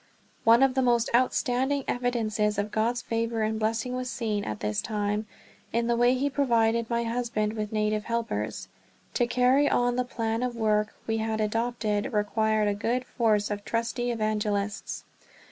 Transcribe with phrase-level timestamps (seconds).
[0.45, 4.81] One of the most outstanding evidences of God's favor and blessing was seen, at this
[4.81, 5.27] time,
[5.71, 8.67] in the way he provided my husband with native helpers.
[9.13, 13.63] To carry on the plan of work we had adopted required a good force of
[13.63, 15.03] trusty evangelists.